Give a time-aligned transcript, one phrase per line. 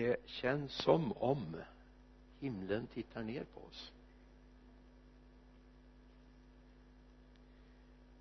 [0.00, 1.56] det känns som om
[2.40, 3.92] himlen tittar ner på oss.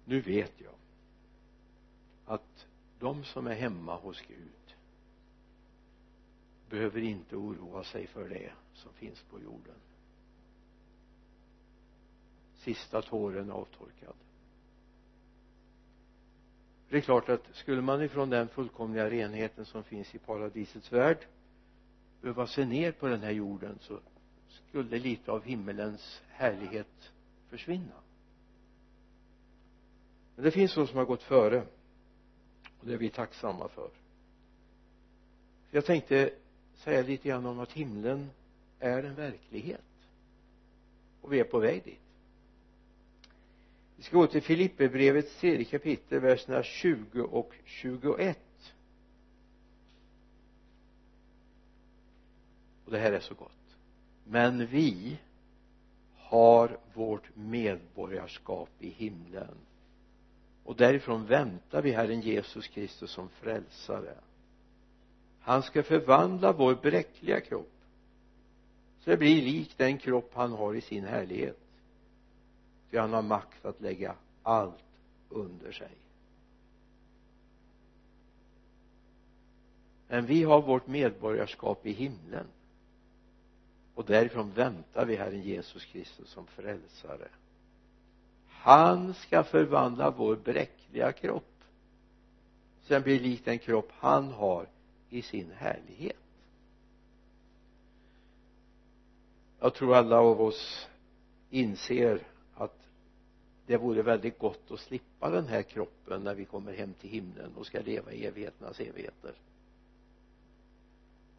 [0.06, 0.74] Nu vet jag
[2.26, 2.68] att
[3.00, 4.76] de som är hemma hos Gud
[6.70, 9.76] behöver inte oroa sig för det som finns på jorden.
[12.56, 14.16] Sista tåren avtorkad.
[16.90, 21.28] Det är klart att skulle man ifrån den fullkomliga renheten som finns i paradisets värld
[22.22, 24.00] behöva se ner på den här jorden så
[24.70, 27.12] skulle lite av himmelens härlighet
[27.50, 27.96] försvinna.
[30.36, 31.62] Men det finns de som har gått före
[32.80, 33.90] och det är vi tacksamma för.
[35.72, 36.30] Jag tänkte
[36.76, 38.30] säga lite grann om att himlen
[38.80, 39.82] är en verklighet
[41.22, 42.00] och vi är på väg dit.
[43.98, 48.40] Vi ska gå till Filipperbrevets tredje kapitel verserna 20 och 21
[52.88, 53.78] och det här är så gott.
[54.24, 55.18] Men vi
[56.16, 59.56] har vårt medborgarskap i himlen.
[60.64, 64.16] Och därifrån väntar vi Herren Jesus Kristus som frälsare.
[65.40, 67.72] Han ska förvandla vår bräckliga kropp
[69.00, 71.60] så det blir lik den kropp han har i sin härlighet.
[72.92, 74.84] Ty han har makt att lägga allt
[75.30, 75.92] under sig.
[80.08, 82.48] Men vi har vårt medborgarskap i himlen
[83.98, 87.28] och därifrån väntar vi Herren Jesus Kristus som frälsare.
[88.48, 91.64] Han ska förvandla vår bräckliga kropp.
[92.82, 94.68] Så den blir lik den kropp han har
[95.10, 96.18] i sin härlighet.
[99.60, 100.88] Jag tror alla av oss
[101.50, 102.88] inser att
[103.66, 107.56] det vore väldigt gott att slippa den här kroppen när vi kommer hem till himlen
[107.56, 109.34] och ska leva i evigheternas evigheter.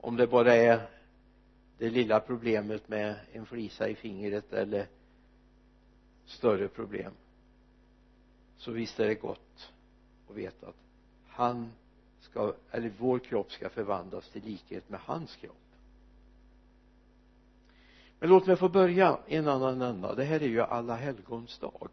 [0.00, 0.97] Om det bara är
[1.78, 4.86] det lilla problemet med en flisa i fingret eller
[6.26, 7.12] större problem.
[8.56, 9.72] Så visst är det gott
[10.30, 10.76] att veta att
[11.26, 11.72] han
[12.20, 15.56] ska, eller vår kropp ska förvandlas till likhet med hans kropp.
[18.20, 20.14] Men låt mig få börja i en annan ända.
[20.14, 21.90] Det här är ju alla helgons dag.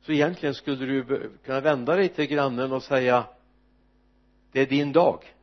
[0.00, 3.26] Så egentligen skulle du kunna vända dig till grannen och säga
[4.52, 5.34] det är din dag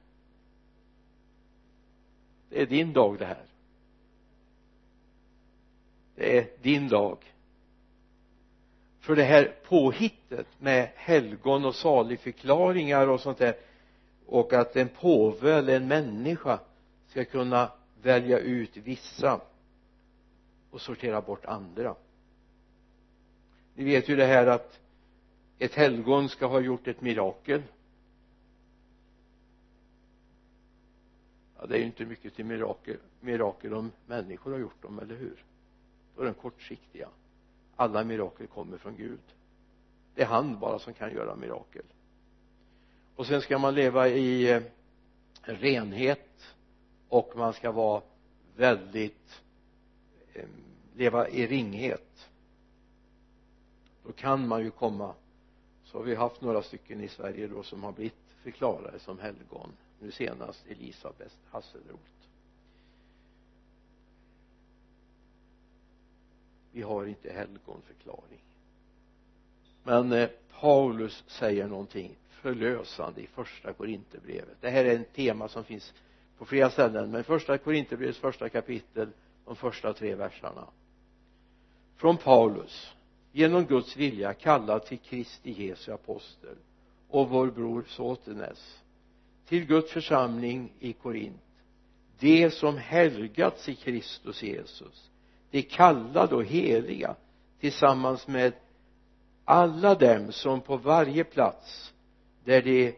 [2.51, 3.45] det är din dag det här.
[6.15, 7.17] Det är din dag.
[8.99, 13.55] För det här påhittet med helgon och saligförklaringar och sånt där
[14.25, 16.59] och att en påve eller en människa
[17.07, 19.41] ska kunna välja ut vissa
[20.71, 21.95] och sortera bort andra.
[23.75, 24.79] Ni vet ju det här att
[25.59, 27.61] ett helgon ska ha gjort ett mirakel.
[31.61, 35.15] Ja det är ju inte mycket till mirakel mirakel om människor har gjort dem, eller
[35.15, 35.43] hur?
[36.15, 37.09] Då är de kortsiktiga.
[37.75, 39.19] Alla mirakel kommer från Gud.
[40.15, 41.85] Det är han bara som kan göra mirakel.
[43.15, 44.61] Och sen ska man leva i eh,
[45.43, 46.55] renhet
[47.09, 48.01] och man ska vara
[48.55, 49.41] väldigt
[50.33, 50.45] eh,
[50.95, 52.29] leva i ringhet.
[54.03, 55.13] Då kan man ju komma.
[55.83, 59.71] Så har vi haft några stycken i Sverige då som har blivit förklarade som helgon
[60.01, 62.11] nu senast Elisabeth Hasselroth.
[66.71, 68.43] Vi har inte helgonförklaring.
[69.83, 70.29] Men eh,
[70.59, 74.57] Paulus säger någonting förlösande i första Korinthierbrevet.
[74.61, 75.93] Det här är ett tema som finns
[76.37, 79.09] på flera ställen men första Korinthierbrevets första kapitel
[79.45, 80.67] de första tre verserna.
[81.95, 82.93] Från Paulus
[83.31, 86.55] genom Guds vilja kallad till Kristi Jesu apostel
[87.09, 88.80] och vår bror Sotenes
[89.51, 91.41] till Guds församling i Korint.
[92.19, 95.09] De som helgats i Kristus Jesus
[95.51, 97.15] de kallade och heliga
[97.59, 98.53] tillsammans med
[99.45, 101.93] alla dem som på varje plats
[102.43, 102.95] där de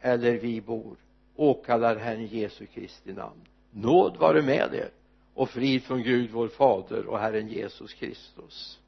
[0.00, 0.96] eller vi bor
[1.36, 3.40] åkallar Herren Jesu Kristi namn.
[3.70, 4.90] Nåd vare med er
[5.34, 8.80] och frid från Gud vår fader och Herren Jesus Kristus.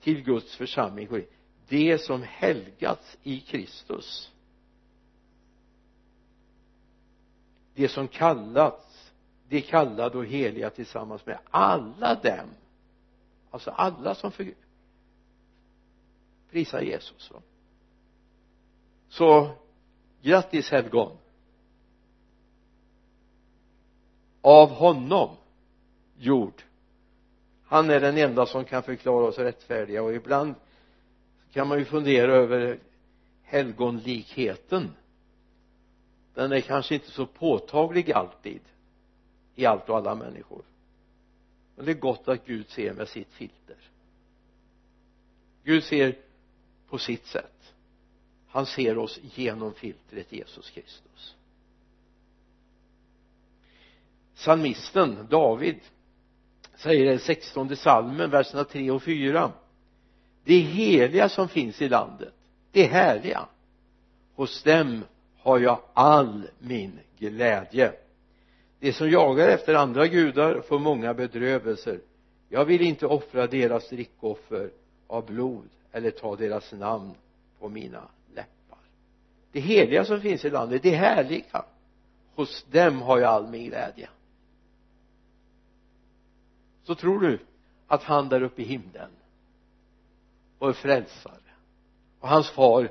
[0.00, 1.08] Till Guds församling
[1.68, 4.30] de som helgats i Kristus
[7.74, 8.94] de som kallats
[9.48, 12.48] de kallade och heliga tillsammans med alla dem.
[13.50, 14.54] Alltså alla som för,
[16.50, 17.40] prisar Jesus va?
[19.08, 19.50] så
[20.22, 21.16] grattis helgon.
[24.40, 25.36] Av honom
[26.18, 26.62] gjord.
[27.64, 30.54] Han är den enda som kan förklara oss rättfärdiga och ibland
[31.52, 32.78] kan man ju fundera över
[33.42, 34.90] helgonlikheten
[36.34, 38.60] den är kanske inte så påtaglig alltid
[39.54, 40.62] i allt och alla människor.
[41.76, 43.76] Men det är gott att Gud ser med sitt filter.
[45.64, 46.18] Gud ser
[46.88, 47.74] på sitt sätt.
[48.48, 51.36] Han ser oss genom filtret Jesus Kristus.
[54.34, 55.80] Psalmisten David
[56.76, 59.52] säger i sextonde salmen verserna 3 och 4
[60.44, 62.34] det heliga som finns i landet.
[62.72, 63.46] Det härliga.
[64.34, 65.04] Hos dem
[65.44, 67.92] har jag all min glädje.
[68.78, 72.00] De som jagar efter andra gudar får många bedrövelser.
[72.48, 74.70] Jag vill inte offra deras drickoffer
[75.06, 77.14] av blod eller ta deras namn
[77.58, 78.78] på mina läppar.
[79.52, 81.64] Det heliga som finns i landet det härliga.
[82.34, 84.08] Hos dem har jag all min glädje.
[86.82, 87.38] Så tror du
[87.86, 89.10] att han där uppe i himlen
[90.58, 91.34] och är frälsare
[92.20, 92.90] och hans far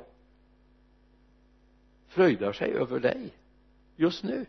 [2.13, 3.33] fröjdar sig över dig
[3.95, 4.45] just nu.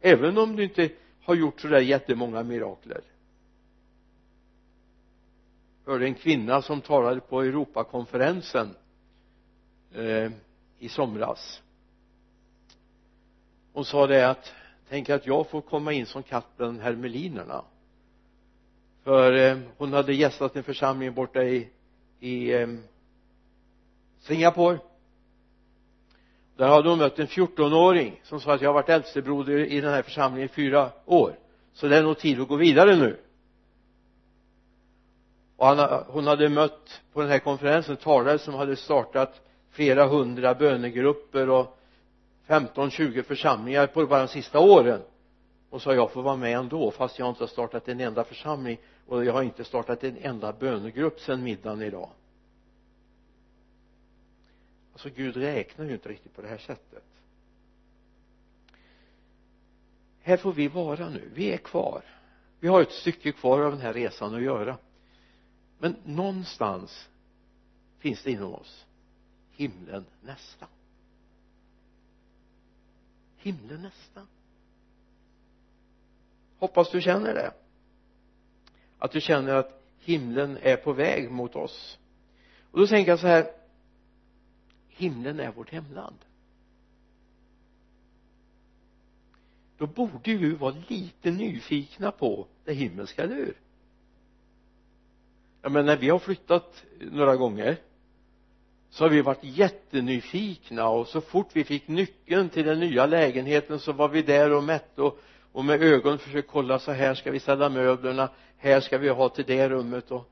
[0.00, 0.90] Även om du inte
[1.22, 3.00] har gjort sådär jättemånga mirakler.
[5.86, 8.74] Hörde en kvinna som talade på Europakonferensen
[9.94, 10.30] eh,
[10.78, 11.62] i somras.
[13.72, 14.52] Hon sa det att
[14.88, 17.64] tänk att jag får komma in som katt bland hermelinerna.
[19.02, 21.68] För eh, hon hade gästat en församling borta i
[22.20, 22.68] i eh,
[24.18, 24.78] Singapore
[26.56, 29.92] där hade hon mött en 14-åring som sa att jag har varit äldstebroder i den
[29.92, 31.38] här församlingen i fyra år.
[31.72, 33.16] Så det är nog tid att gå vidare nu.
[35.56, 40.54] Och han, hon hade mött på den här konferensen talare som hade startat flera hundra
[40.54, 41.78] bönegrupper och
[42.46, 45.00] 15-20 församlingar på bara de sista åren.
[45.70, 48.78] Och sa jag får vara med ändå fast jag inte har startat en enda församling.
[49.06, 52.08] Och jag har inte startat en enda bönegrupp sedan middagen idag
[54.96, 57.04] alltså Gud räknar ju inte riktigt på det här sättet.
[60.22, 62.02] Här får vi vara nu, vi är kvar.
[62.60, 64.78] Vi har ett stycke kvar av den här resan att göra.
[65.78, 67.08] Men någonstans
[67.98, 68.86] finns det inom oss
[69.52, 70.66] himlen nästa
[73.36, 74.26] himlen nästa
[76.58, 77.52] hoppas du känner det.
[78.98, 81.98] Att du känner att himlen är på väg mot oss.
[82.70, 83.55] Och då tänker jag så här
[84.96, 86.18] himlen är vårt hemland.
[89.78, 93.54] Då borde ju vi vara lite nyfikna på det himmelska, eller hur?
[95.62, 97.76] Ja men när vi har flyttat några gånger
[98.90, 103.80] så har vi varit jättenyfikna och så fort vi fick nyckeln till den nya lägenheten
[103.80, 105.20] så var vi där och mätte och,
[105.52, 109.28] och med ögon försökte kolla så här ska vi ställa möblerna här ska vi ha
[109.28, 110.30] till det rummet och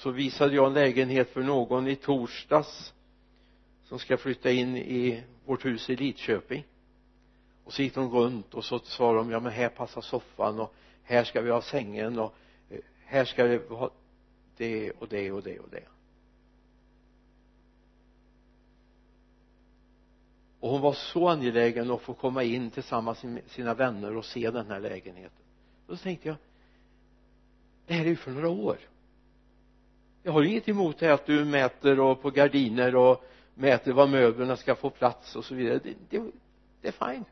[0.00, 2.94] så visade jag en lägenhet för någon i torsdags
[3.84, 6.64] som ska flytta in i vårt hus i Lidköping.
[7.64, 10.74] Och så gick de runt och så sa de ja men här passar soffan och
[11.02, 12.34] här ska vi ha sängen och
[12.70, 13.90] eh, här ska vi ha
[14.56, 15.84] det och det och det och det.
[20.60, 24.50] Och hon var så angelägen att få komma in tillsammans med sina vänner och se
[24.50, 25.44] den här lägenheten.
[25.86, 26.36] Då tänkte jag
[27.86, 28.78] det här är ju för några år
[30.22, 33.24] jag har inget emot det att du mäter och på gardiner och
[33.54, 35.80] mäter var möblerna ska få plats och så vidare.
[35.84, 36.30] Det, det,
[36.80, 37.24] det är fine.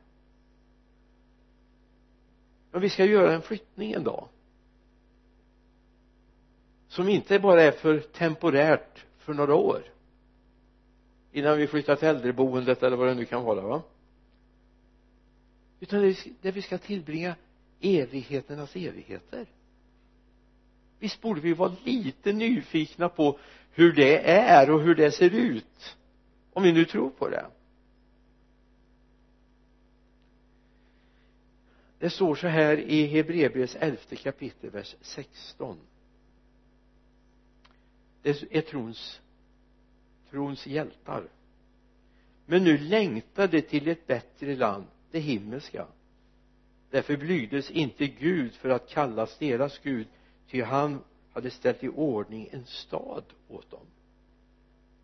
[2.71, 4.29] Men vi ska göra en flyttning en dag.
[6.89, 9.83] Som inte bara är för temporärt för några år.
[11.33, 13.83] Innan vi flyttar till äldreboendet eller vad det nu kan vara va?
[15.81, 17.35] Utan där vi ska tillbringa
[17.81, 19.47] evigheternas evigheter
[20.99, 23.39] visst borde vi vara lite nyfikna på
[23.71, 25.97] hur det är och hur det ser ut
[26.53, 27.47] om vi nu tror på det.
[31.99, 35.79] Det står så här i Hebreerbrevets elfte kapitel vers 16
[38.23, 39.21] det är trons
[40.31, 41.29] trons hjältar.
[42.47, 45.87] Men nu längtar de till ett bättre land det himmelska.
[46.91, 50.07] Därför blygdes inte Gud för att kallas deras Gud
[50.51, 53.87] ty han hade ställt i ordning en stad åt dem.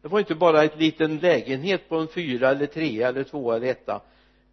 [0.02, 3.66] Det var inte bara en liten lägenhet på en fyra eller tre eller två eller
[3.66, 4.02] etta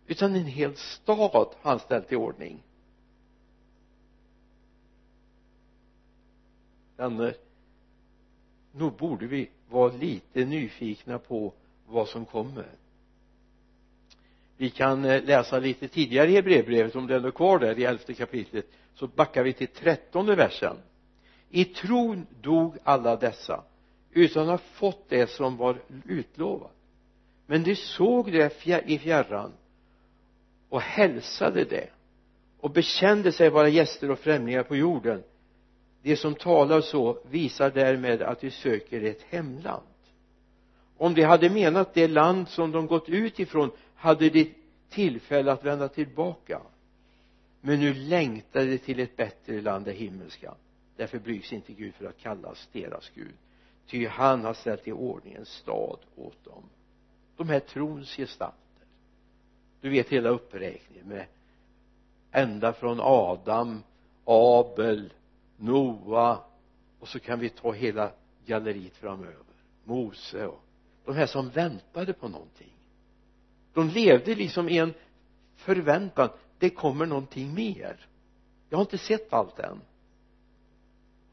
[0.07, 2.63] utan en hel stad han ställt i ordning.
[6.98, 7.33] Vänner eh,
[8.71, 11.53] nog borde vi vara lite nyfikna på
[11.88, 12.81] vad som kommer
[14.62, 18.13] vi kan eh, läsa lite tidigare i brevbrevet om det är kvar där i elfte
[18.13, 20.77] kapitlet så backar vi till trettonde versen.
[21.50, 23.63] I tron dog alla dessa
[24.12, 26.75] utan att ha fått det som var utlovat.
[27.46, 29.51] Men de såg det i fjärran
[30.70, 31.89] och hälsade det
[32.60, 35.24] och bekände sig vara gäster och främlingar på jorden.
[36.01, 39.84] De som talar så visar därmed att de söker ett hemland.
[40.98, 44.53] Om de hade menat det land som de gått ut ifrån hade de
[44.89, 46.62] tillfälle att vända tillbaka.
[47.62, 50.53] Men nu längtade de till ett bättre land, det himmelska.
[50.96, 53.34] Därför blygs inte Gud för att kallas deras Gud.
[53.88, 56.63] Ty han har ställt i ordning en stad åt dem.
[57.38, 58.86] De här trons gestalter.
[59.81, 61.25] Du vet hela uppräkningen med
[62.31, 63.84] ända från Adam
[64.25, 65.13] Abel
[65.58, 66.39] Noa.
[67.00, 68.12] Och så kan vi ta hela
[68.46, 69.46] galleriet framöver.
[69.84, 70.62] Mose och
[71.05, 72.81] de här som väntade på någonting
[73.74, 74.94] de levde liksom i en
[75.56, 78.08] förväntan det kommer någonting mer.
[78.70, 79.82] Jag har inte sett allt än.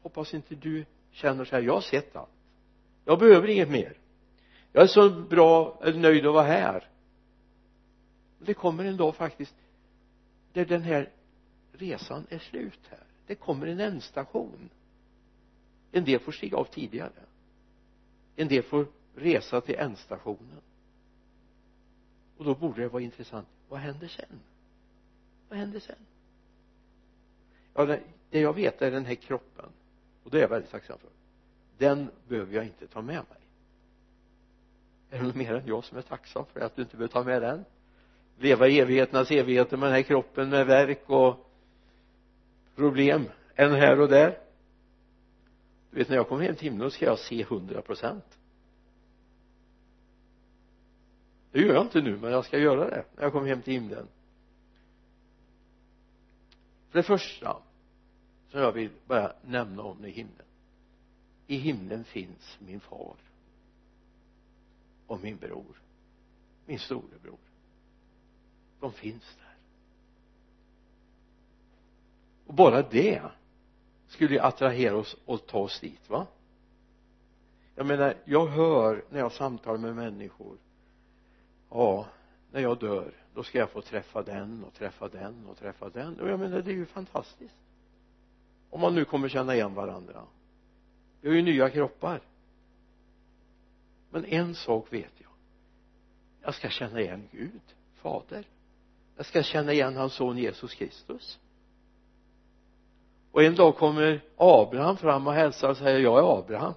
[0.01, 2.29] Hoppas inte du känner så här jag har sett allt.
[3.05, 3.97] Jag behöver inget mer.
[4.71, 6.89] Jag är så bra eller nöjd att vara här.
[8.39, 9.55] Det kommer en dag faktiskt
[10.53, 11.09] där den här
[11.71, 13.03] resan är slut här.
[13.27, 14.69] Det kommer en ändstation.
[15.91, 17.21] En del får stiga av tidigare.
[18.35, 20.61] En del får resa till ändstationen
[22.39, 23.47] och då borde det vara intressant.
[23.69, 24.39] Vad händer sen?
[25.49, 25.95] Vad händer sen?
[27.73, 29.65] Ja det, det jag vet är den här kroppen.
[30.23, 31.09] Och det är jag väldigt tacksam för.
[31.77, 33.39] Den behöver jag inte ta med mig.
[35.09, 37.23] Är det någon mer än jag som är tacksam för att du inte behöver ta
[37.23, 37.65] med den?
[38.37, 41.51] Leva i evigheternas evigheter med den här kroppen med verk och
[42.75, 43.25] problem.
[43.55, 44.37] En här och där.
[45.91, 48.38] Du vet när jag kommer hem till himlen ska jag se hundra procent.
[51.51, 53.05] Det gör jag inte nu men jag ska göra det.
[53.15, 54.07] När jag kommer hem till himlen.
[56.89, 57.57] För det första
[58.51, 60.45] som jag vill bara nämna om i himlen.
[61.47, 63.15] I himlen finns min far
[65.07, 65.81] och min bror.
[66.65, 67.37] Min storebror
[68.79, 69.55] de finns där.
[72.45, 73.21] Och bara det
[74.07, 76.27] skulle ju attrahera oss och ta oss dit va?
[77.75, 80.57] Jag menar jag hör när jag samtalar med människor
[81.69, 82.05] ja
[82.51, 86.19] när jag dör då ska jag få träffa den och träffa den och träffa den.
[86.19, 87.57] Och jag menar det är ju fantastiskt.
[88.69, 90.23] Om man nu kommer känna igen varandra.
[91.21, 92.21] Vi har ju nya kroppar.
[94.09, 95.31] Men en sak vet jag.
[96.41, 97.61] Jag ska känna igen Gud
[97.95, 98.45] fader.
[99.15, 101.39] Jag ska känna igen hans son Jesus Kristus.
[103.31, 106.73] Och en dag kommer Abraham fram och hälsar och säger jag är Abraham.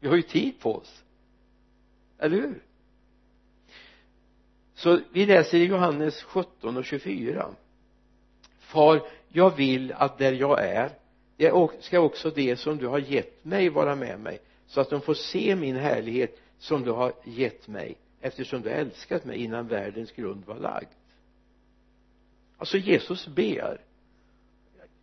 [0.00, 1.04] Vi har ju tid på oss
[2.20, 2.62] eller hur?
[4.74, 7.46] Så vi läser i Johannes 17 och 24
[8.58, 10.90] far jag vill att där jag är
[11.36, 15.00] det ska också det som du har gett mig vara med mig så att de
[15.00, 20.12] får se min härlighet som du har gett mig eftersom du älskat mig innan världens
[20.12, 20.88] grund var lagd.
[22.56, 23.80] Alltså Jesus ber.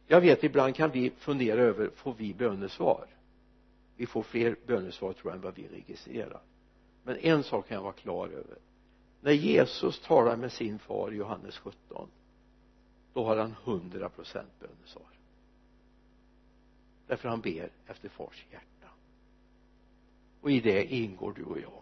[0.07, 3.07] Jag vet ibland kan vi fundera över får vi bönesvar?
[3.95, 6.41] Vi får fler bönesvar tror jag än vad vi registrerar
[7.07, 8.57] men en sak kan jag vara klar över.
[9.21, 12.09] När Jesus talar med sin far i Johannes 17
[13.13, 15.09] då har han 100 procent bönesvar.
[17.07, 18.93] Därför han ber efter fars hjärta.
[20.41, 21.81] Och i det ingår du och jag.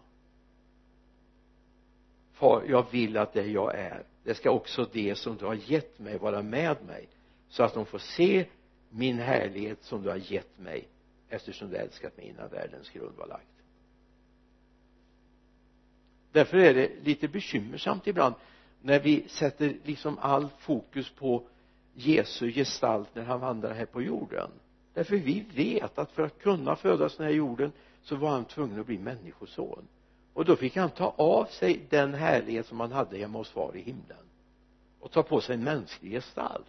[2.32, 6.00] Far jag vill att det jag är det ska också det som du har gett
[6.00, 7.08] mig vara med mig
[7.50, 8.46] så att de får se
[8.90, 10.88] min härlighet som du har gett mig
[11.30, 13.55] eftersom du älskat mig innan världens grund var lagd
[16.36, 18.36] därför är det lite bekymmersamt ibland
[18.82, 21.44] när vi sätter liksom all fokus på
[21.94, 24.50] Jesu gestalt när han vandrar här på jorden.
[24.94, 28.80] Därför vi vet att för att kunna födas den här jorden så var han tvungen
[28.80, 29.88] att bli människoson.
[30.34, 33.76] Och då fick han ta av sig den härlighet som han hade hemma hos far
[33.76, 34.26] i himlen
[35.00, 36.66] och ta på sig en mänsklig gestalt.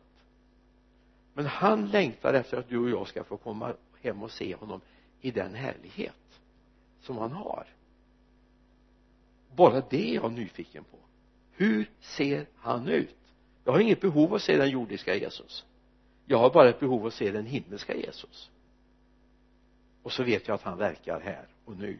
[1.34, 4.80] Men han längtar efter att du och jag ska få komma hem och se honom
[5.20, 6.40] i den härlighet
[7.00, 7.66] som han har
[9.54, 10.96] bara det är jag nyfiken på.
[11.52, 13.16] Hur ser han ut?
[13.64, 15.64] Jag har inget behov av att se den jordiska Jesus.
[16.26, 18.50] Jag har bara ett behov av att se den himmelska Jesus.
[20.02, 21.98] Och så vet jag att han verkar här och nu.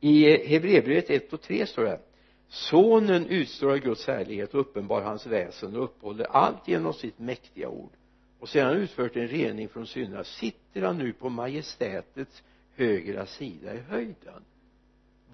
[0.00, 2.00] I Hebreerbrevet 1 och 3 står det
[2.48, 7.90] sonen utstrålar Guds härlighet och uppenbar hans väsen och uppehåller allt genom sitt mäktiga ord.
[8.38, 12.42] Och sedan han utfört en rening från synderna sitter han nu på majestätets
[12.74, 14.44] högra sida i höjden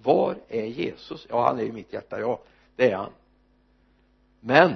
[0.03, 1.27] var är Jesus?
[1.29, 2.39] Ja han är i mitt hjärta ja
[2.75, 3.11] det är han.
[4.39, 4.73] Men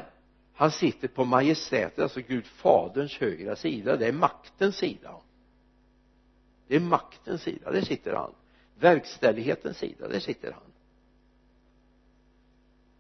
[0.54, 3.98] han sitter på majestätet alltså Gud faderns högra sida.
[3.98, 5.16] Det är maktens sida.
[6.68, 8.32] Det är maktens sida där sitter han.
[8.80, 10.64] Verkställighetens sida där sitter han.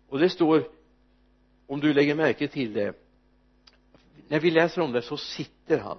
[0.09, 0.67] Och det står
[1.67, 2.93] om du lägger märke till det
[4.27, 5.97] när vi läser om det så sitter han.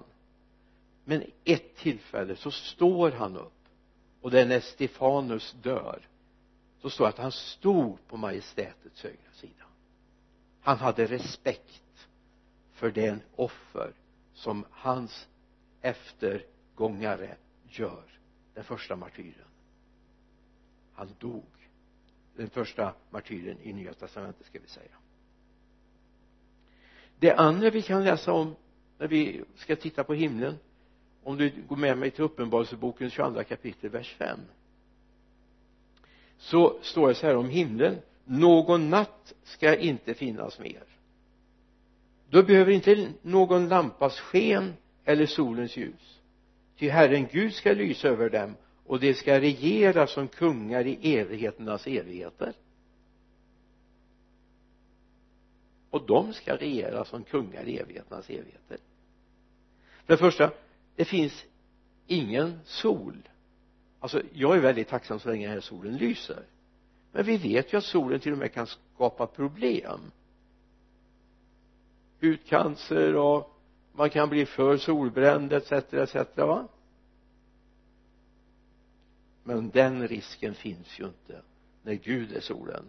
[1.03, 3.51] Men ett tillfälle så står han upp
[4.21, 5.99] och det är när Stefanus dör
[6.85, 9.65] då står det att han stod på majestätets högra sida.
[10.61, 12.07] Han hade respekt
[12.71, 13.93] för den offer
[14.33, 15.27] som hans
[15.81, 17.35] eftergångare
[17.69, 18.19] gör.
[18.53, 19.47] Den första martyren.
[20.93, 21.69] Han dog.
[22.35, 24.97] Den första martyren i nya testamentet ska vi säga.
[27.19, 28.55] Det andra vi kan läsa om
[28.97, 30.55] när vi ska titta på himlen
[31.23, 34.39] om du går med mig till uppenbarelsebokens 22 kapitel vers 5
[36.45, 37.97] så står det så här om himlen.
[38.25, 40.83] Någon natt ska inte finnas mer.
[42.29, 44.73] Då behöver inte någon lampas sken
[45.05, 46.21] eller solens ljus.
[46.77, 51.87] Ty Herren Gud ska lysa över dem och de ska regera som kungar i evigheternas
[51.87, 52.53] evigheter.
[55.89, 58.77] Och de ska regera som kungar i evigheternas evigheter.
[60.05, 60.51] För det första
[60.95, 61.45] det finns
[62.07, 63.17] ingen sol
[64.05, 66.43] alltså jag är väldigt tacksam så länge den här solen lyser.
[67.11, 69.99] Men vi vet ju att solen till och med kan skapa problem.
[72.21, 73.59] Hudcancer och
[73.93, 76.67] man kan bli för solbränd etc etc va?
[79.43, 81.41] Men den risken finns ju inte
[81.83, 82.85] när Gud är solen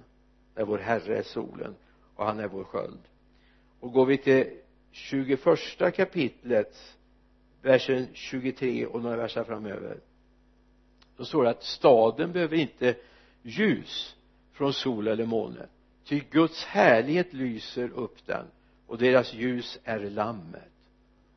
[0.54, 1.74] när vår Herre är solen
[2.14, 3.00] och han är vår sköld.
[3.80, 5.40] Och går vi till 21
[5.94, 6.96] kapitlet
[7.62, 10.00] versen 23 och några verser framöver
[11.16, 12.94] då står det att staden behöver inte
[13.42, 14.16] ljus
[14.52, 15.66] från sol eller måne
[16.08, 18.46] ty Guds härlighet lyser upp den
[18.86, 20.70] och deras ljus är lammet.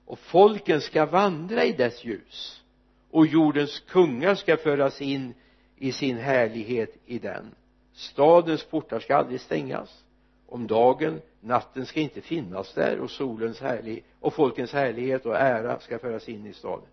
[0.06, 2.64] Och folken ska vandra i dess ljus
[3.12, 5.34] och jordens kungar ska föras in
[5.78, 7.56] i sin härlighet i den.
[7.94, 10.04] Stadens portar ska aldrig stängas.
[10.48, 15.80] Om dagen natten ska inte finnas där och solens härlighet och folkens härlighet och ära
[15.80, 16.88] ska föras in i staden.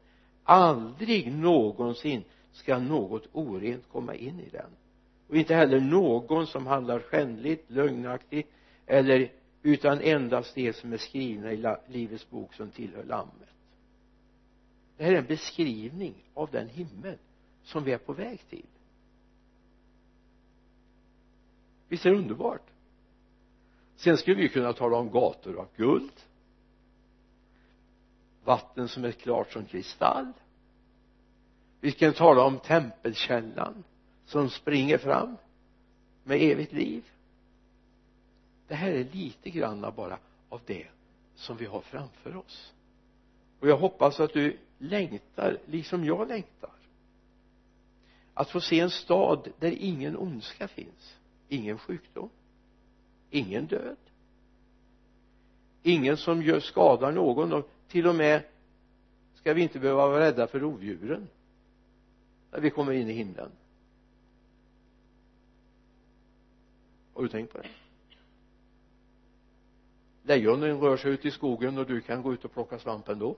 [0.45, 2.25] Aldrig någonsin
[2.57, 4.71] ska något orent komma in i den.
[5.29, 8.49] Och inte heller någon som handlar skändligt, lögnaktigt
[8.87, 13.49] eller utan endast det som är skrivna i livets bok som tillhör lammet.
[14.97, 17.19] Det här är en beskrivning av den himmel
[17.63, 18.67] som vi är på väg till.
[21.89, 22.71] Visst är det underbart?
[23.97, 26.13] Sen skulle vi kunna tala om gator av guld
[28.45, 30.33] vatten som är klart som kristall
[31.81, 33.85] vi kan tala om tempelkällan
[34.25, 35.37] som springer fram
[36.25, 37.05] med evigt liv.
[38.69, 40.87] Det här är lite grann bara av det
[41.35, 42.73] som vi har framför oss.
[43.61, 46.71] Och jag hoppas att du längtar liksom jag längtar
[48.35, 51.17] att få se en stad där ingen ondska finns
[51.49, 52.31] ingen sjukdom
[53.31, 53.97] ingen död
[55.83, 58.43] ingen som gör skadar någon och till och med
[59.35, 61.29] ska vi inte behöva vara rädda för rovdjuren
[62.61, 63.51] vi kommer in i himlen.
[67.15, 67.69] Har du tänkt på det?
[70.23, 73.37] Lejonen rör sig ut i skogen och du kan gå ut och plocka svamp ändå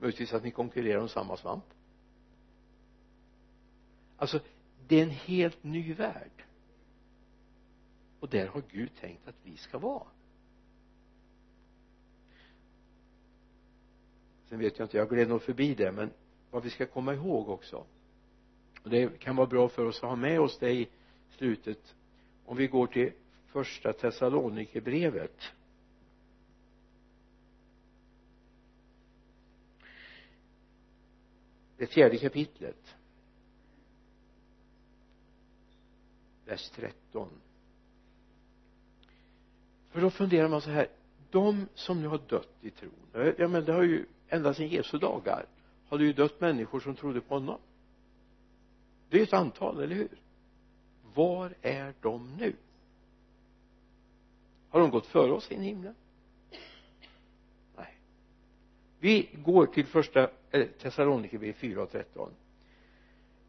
[0.00, 1.64] möjligtvis att ni konkurrerar om samma svamp.
[4.16, 4.40] Alltså
[4.88, 6.44] det är en helt ny värld.
[8.20, 10.06] Och där har Gud tänkt att vi ska vara.
[14.50, 16.10] Sen vet jag inte, jag gled nog förbi det men
[16.50, 17.86] vad vi ska komma ihåg också
[18.82, 20.88] och det kan vara bra för oss att ha med oss det i
[21.30, 21.94] slutet
[22.44, 23.12] om vi går till
[23.46, 25.42] första Thessalonikerbrevet.
[31.76, 32.94] Det fjärde kapitlet.
[36.44, 37.28] Vers 13
[39.90, 40.88] för då funderar man så här
[41.30, 44.98] de som nu har dött i tron ja men det har ju ända sedan Jesu
[44.98, 45.46] dagar
[45.88, 47.58] har det ju dött människor som trodde på honom.
[49.08, 50.18] Det är ju ett antal, eller hur?
[51.14, 52.52] Var är de nu?
[54.68, 55.94] Har de gått före oss in i himlen?
[57.76, 57.98] Nej.
[59.00, 62.30] Vi går till första eh, Thessalonikerbrevet 4 och 13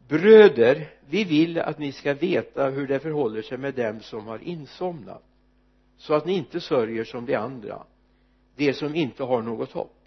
[0.08, 4.38] bröder vi vill att ni ska veta hur det förhåller sig med dem som har
[4.38, 5.22] insomnat
[5.96, 7.82] så att ni inte sörjer som de andra
[8.56, 10.01] de som inte har något hopp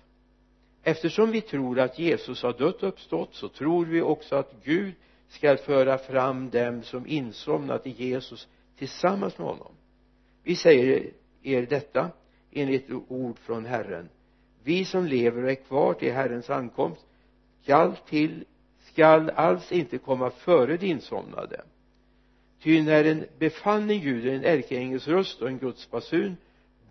[0.88, 4.94] eftersom vi tror att Jesus har dött och uppstått så tror vi också att Gud
[5.28, 9.72] skall föra fram dem som insomnat i Jesus tillsammans med honom.
[10.44, 11.12] Vi säger
[11.44, 12.10] er detta
[12.52, 14.10] enligt ord från Herren.
[14.64, 17.06] Vi som lever och är kvar till Herrens ankomst
[17.64, 18.46] skall till
[18.80, 21.62] skall alls inte komma före de insomnade.
[22.62, 26.38] Ty när en befallning ljuder en ärkeängels röst och en Guds basun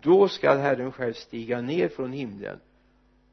[0.01, 2.59] då skall Herren själv stiga ner från himlen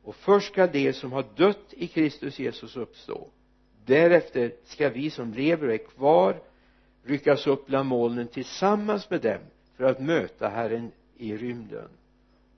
[0.03, 3.29] och först skall de som har dött i Kristus Jesus uppstå.
[3.85, 6.43] Därefter skall vi som lever och är kvar
[7.05, 9.41] ryckas upp bland molnen tillsammans med dem
[9.77, 11.89] för att möta Herren i rymden.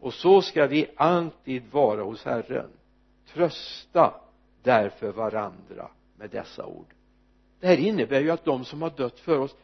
[0.01, 2.71] Och så ska vi alltid vara hos Herren.
[3.33, 4.15] Trösta
[4.63, 6.87] därför varandra med dessa ord.
[7.61, 9.57] Det här innebär ju att de som har dött för oss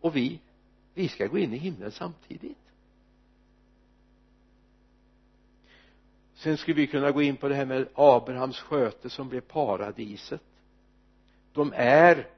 [0.00, 0.40] och vi
[0.94, 2.58] vi ska gå in i himlen samtidigt.
[6.42, 10.42] Sen skulle vi kunna gå in på det här med Abrahams sköte som blev paradiset.
[11.52, 12.28] De är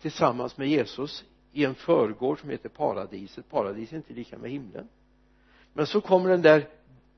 [0.00, 3.50] tillsammans med Jesus i en förgård som heter paradiset.
[3.50, 4.88] Paradiset är inte lika med himlen.
[5.72, 6.68] Men så kommer den där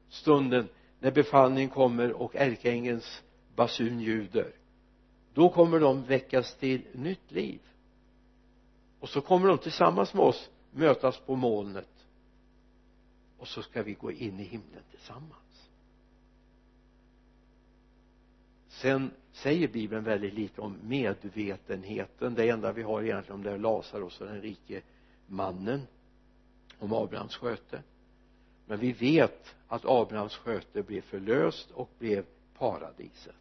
[0.08, 0.68] stunden
[1.00, 3.22] när befallningen kommer och ärkeängelns
[3.54, 4.52] basun ljuder
[5.34, 7.60] då kommer de väckas till nytt liv.
[9.00, 12.06] Och så kommer de tillsammans med oss mötas på molnet.
[13.38, 15.41] Och så ska vi gå in i himlen tillsammans.
[18.82, 22.34] Sen säger bibeln väldigt lite om medvetenheten.
[22.34, 24.82] Det enda vi har egentligen om det är Lazarus och den rike
[25.26, 25.86] mannen
[26.78, 27.82] om Abrahams sköte.
[28.66, 32.24] Men vi vet att Abrahams sköte blev förlöst och blev
[32.58, 33.34] paradiset.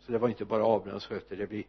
[0.00, 1.64] Så det var inte bara Abrahams sköte det blev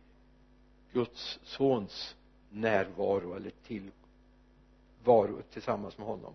[0.94, 2.16] Guds sons
[2.50, 6.34] närvaro eller tillvaro tillsammans med honom.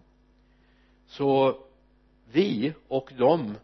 [1.06, 1.60] Så
[2.32, 3.54] vi och de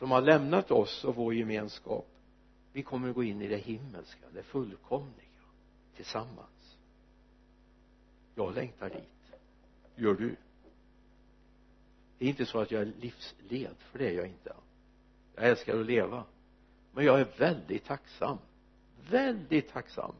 [0.00, 2.06] som har lämnat oss och vår gemenskap.
[2.72, 5.26] Vi kommer att gå in i det himmelska, det fullkomliga
[5.96, 6.76] tillsammans.
[8.34, 9.38] Jag längtar dit.
[9.96, 10.36] Gör du?
[12.18, 14.54] Det är inte så att jag är livsled för det är jag inte.
[15.34, 16.24] Jag älskar att leva.
[16.92, 18.38] Men jag är väldigt tacksam
[19.10, 20.14] väldigt tacksam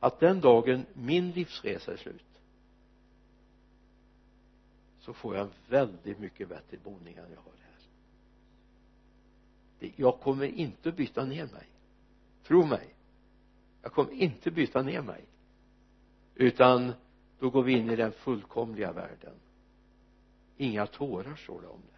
[0.00, 2.24] att den dagen min livsresa är slut
[5.00, 7.61] så får jag väldigt mycket bättre boning än jag har
[9.96, 11.66] jag kommer inte byta ner mig.
[12.42, 12.94] Tro mig.
[13.82, 15.24] Jag kommer inte byta ner mig.
[16.34, 16.92] Utan
[17.38, 19.34] då går vi in i den fullkomliga världen.
[20.56, 21.92] Inga tårar står det om det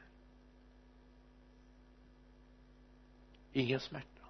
[3.54, 4.26] ingen smärta.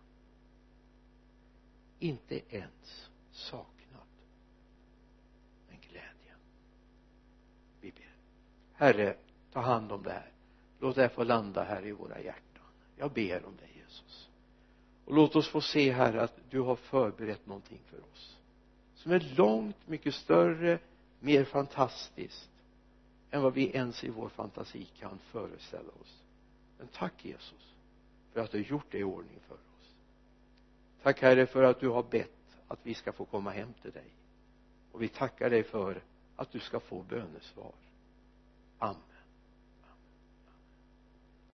[1.98, 4.06] Inte ens saknad.
[5.68, 6.34] Men glädje.
[7.80, 8.16] Vi ber.
[8.72, 9.16] Herre
[9.52, 10.32] ta hand om det här.
[10.80, 12.53] Låt det här få landa här i våra hjärtan
[12.96, 14.28] jag ber om dig Jesus.
[15.04, 18.38] Och låt oss få se här att du har förberett någonting för oss
[19.04, 20.78] som är långt mycket större
[21.20, 22.50] mer fantastiskt
[23.30, 26.22] än vad vi ens i vår fantasi kan föreställa oss.
[26.78, 27.74] Men tack Jesus
[28.32, 29.94] för att du har gjort det i ordning för oss.
[31.02, 34.08] Tack herre för att du har bett att vi ska få komma hem till dig.
[34.92, 36.02] Och vi tackar dig för
[36.36, 37.74] att du ska få bönesvar.
[38.78, 39.13] Amen.